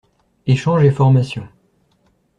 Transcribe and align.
Échange 0.47 0.83
et 0.83 0.89
formation. 0.89 1.47